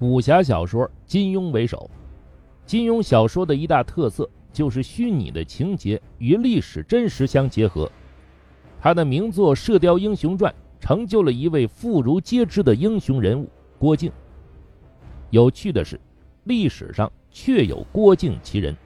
[0.00, 1.90] 武侠小说金庸为首。
[2.64, 7.90] 金庸小说的一大特色就是虚拟的情节与历史真实相结合。
[8.80, 10.52] 他的名作《射雕英雄传》
[10.84, 14.12] 成就了一位妇孺皆知的英雄人物郭靖。
[15.30, 16.00] 有趣的是，
[16.44, 18.76] 历史上确有郭靖其人。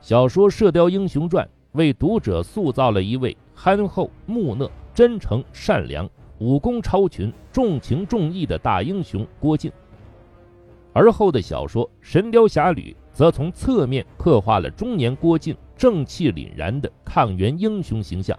[0.00, 6.10] 小说《射雕英雄传》为读者塑造了一位憨厚、木讷、真诚、善良、
[6.44, 9.72] 武功超群、重情重义的大英雄郭靖。
[10.92, 18.38] 而后的小说《神雕侠侣》则从侧面刻画了中年郭靖正气凛然的抗元英雄形象。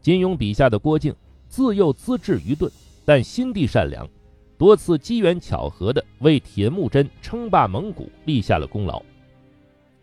[0.00, 1.12] 金庸笔下的郭靖
[1.48, 2.70] 自幼资质愚钝，
[3.04, 4.08] 但心地善良，
[4.56, 9.02] 多次机缘巧合的为铁木真称霸蒙古立下了功劳。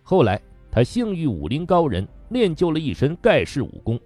[0.04, 3.98] 后来，他幸遇武林高人，练就了一身盖世武功，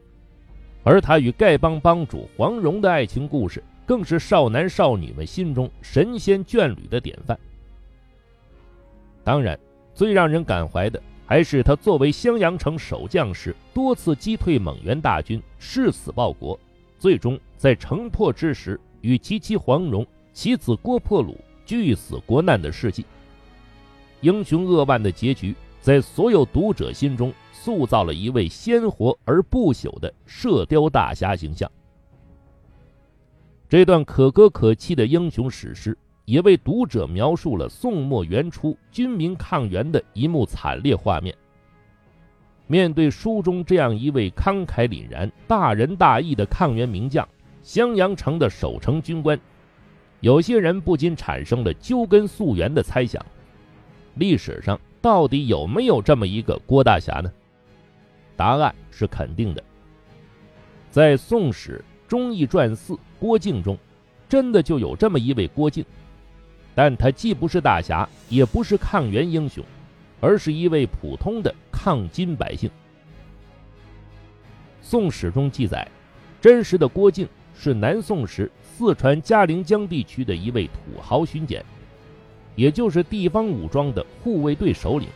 [0.86, 7.38] 而他与丐帮帮主黄蓉的爱情故事，更是少男少女们心中神仙眷侣的典范。
[9.24, 9.60] 当然，
[9.96, 16.58] 最让人感怀的，还是他作为襄阳城守将时，多次击退蒙元大军，誓死报国，
[17.00, 23.04] 最终在城破之时，与其妻黄蓉、其子郭破虏俱死国难的事迹。
[24.22, 25.56] 英雄扼腕的结局。
[25.86, 31.72] 在所有读者心中塑造了一位鲜活而不朽的射雕大侠形象。
[33.70, 41.38] 这段可歌可泣的英雄史诗，也为读者描述了宋末元初军民抗元的一幕惨烈画面。
[42.66, 47.30] 面对书中这样一位慷慨凛然、大仁大义的抗元名将，
[47.62, 49.40] 襄阳城的守城军官，
[50.22, 53.24] 有些人不禁产生了究根溯源的猜想：
[54.16, 54.80] 历史上。
[55.06, 57.32] 到底有没有这么一个郭大侠呢？
[58.36, 59.64] 答案是肯定的。
[60.90, 61.78] 在《宋史·
[62.10, 63.78] 忠义传四·郭靖》中，
[64.28, 65.86] 真的就有这么一位郭靖，
[66.74, 69.64] 但他既不是大侠，也不是抗元英雄，
[70.20, 72.68] 而是一位普通的抗金百姓。
[74.82, 75.88] 《宋史》中记载，
[76.42, 81.64] 真实的郭靖是南宋时四川嘉陵江地区的一位土豪巡检。
[82.56, 85.08] 也就是地方武装的护卫队首领。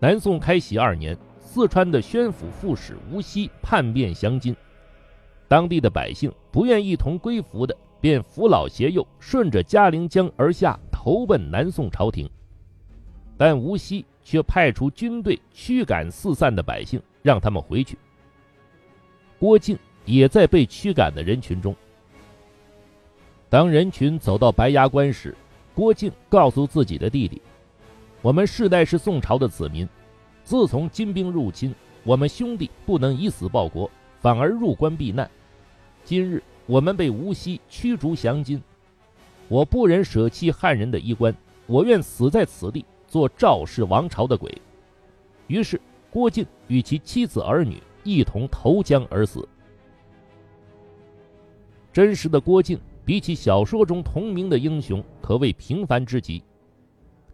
[0.00, 4.54] 南宋开禧二年，四川的宣府副使吴锡叛变降金，
[5.48, 12.28] 当地的百姓不愿一同归服的，便扶老携幼，顺着嘉陵江而下，投奔南宋朝廷。
[13.36, 17.98] 但吴锡却派出军队驱赶四散的百姓，让他们回去。
[19.38, 21.74] 郭靖也在被驱赶的人群中。
[23.48, 25.34] 当人群走到白崖关时，
[25.78, 27.40] 郭靖告诉自己的弟弟
[28.20, 29.88] ：“我们世代是宋朝的子民，
[30.42, 31.72] 自从金兵入侵，
[32.02, 33.88] 我们兄弟不能以死报国，
[34.20, 35.30] 反而入关避难。
[36.02, 38.60] 今日我们被无锡驱逐降金，
[39.46, 41.32] 我不忍舍弃汉人的衣冠，
[41.68, 44.52] 我愿死在此地，做赵氏王朝的鬼。”
[45.46, 45.80] 于是，
[46.10, 49.48] 郭靖与其妻子儿女一同投江而死。
[51.92, 52.76] 真实的郭靖。
[53.08, 56.42] 比起小说中同名的英雄，可谓平凡之极。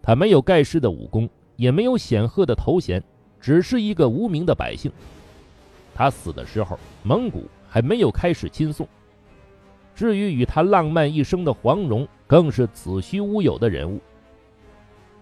[0.01, 3.03] 他没有盖世的武功，也没有显赫的头衔，
[3.41, 4.89] 只是一个无名的百姓。
[5.93, 8.87] 他死的时候，蒙古还没有开始亲送。
[9.97, 14.01] 至于与他浪漫一生的黄蓉，更是子虚乌有的人物。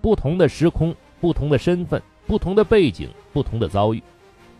[0.02, 4.02] 不同的时空，不同的身份，不同的背景，不同的遭遇，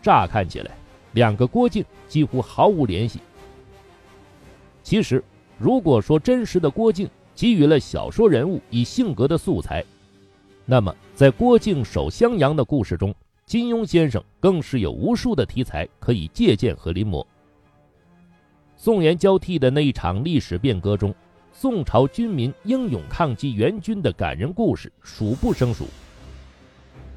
[0.01, 0.71] 乍看起来，
[1.11, 3.19] 两个郭靖几乎毫无联系。
[4.81, 5.23] 其实。
[5.63, 9.81] 如果说真实的郭靖给予了小说人物以性格的素材，
[10.65, 13.15] 那么在郭靖守襄阳的故事中，
[13.45, 17.25] 金庸先生更是有无数的题材可以借鉴和临摹。
[18.75, 21.15] 宋元交替的那一场历史变革中，
[21.53, 25.85] 宋朝军民英勇抗击元军的感人故事数不胜数。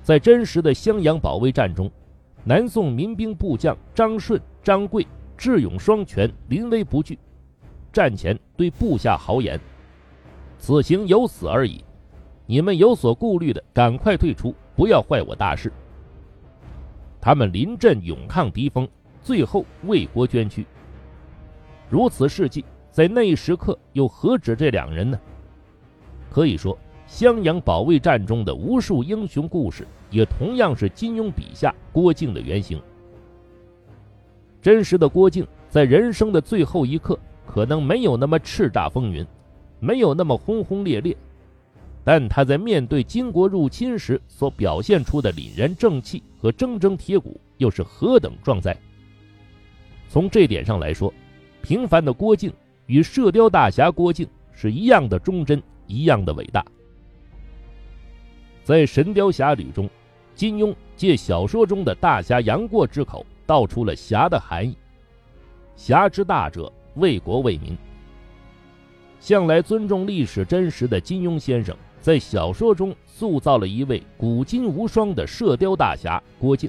[0.05, 1.91] 在真实的襄阳保卫战中，
[2.45, 5.05] 南宋民兵部将张顺、张贵
[5.37, 7.19] 智勇双全，临危不惧。
[7.97, 9.59] 战前对部下豪言
[10.61, 11.83] ：“此行有死而已，
[12.45, 15.73] 你们有所顾虑的，赶快退出，不要坏我大事。”
[17.19, 18.87] 他们临阵勇抗敌锋，
[19.23, 20.67] 最后为国捐躯。
[21.89, 25.19] 如此事迹，在那一时刻又何止这两人呢？
[26.29, 32.79] 可以说，襄阳保卫战中的无数英雄故事，也同样是金庸笔下郭靖的原型。
[34.61, 37.19] 真实的郭靖，在人生的最后一刻。
[37.47, 39.25] 可能没有那么叱咤风云，
[39.81, 41.17] 没有那么轰轰烈烈，
[42.05, 48.77] 但他在面对金国入侵时所表现出的凛然正气和铮铮铁骨，又是何等壮哉！
[50.09, 51.13] 从这点上来说，
[51.63, 52.53] 平凡的郭靖
[52.87, 56.65] 与射雕大侠郭靖是一样的忠贞，一样的伟大。
[58.63, 59.89] 在《神雕侠侣》中，
[60.35, 64.77] 金庸借小说中的大侠杨过之口道出了侠的含义：
[65.77, 67.77] 侠之大者，为国为民。
[69.21, 76.69] 向来尊重历史真实的金庸先生，在小说中塑造了一位古今无双的射雕大侠郭靖，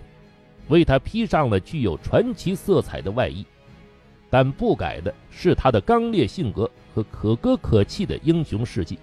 [0.69, 3.45] 为他披上了具有传奇色彩的外衣。
[4.29, 8.97] 但不改的是他的刚烈性格和可歌可泣的英雄事迹。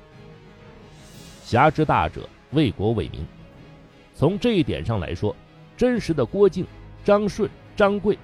[1.42, 3.20] 侠之大者，为国为民。
[4.14, 5.34] 从这一点上来说，
[5.76, 6.66] 真实的郭靖、
[7.04, 8.18] 张顺、张贵，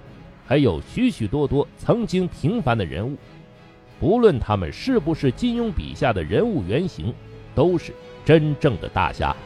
[0.50, 3.16] 还有许许多多曾经平凡的人物，
[4.00, 7.14] 不论他们是不是金庸笔下的人物原型，
[7.54, 7.94] 都是
[8.24, 9.36] 真正的大侠。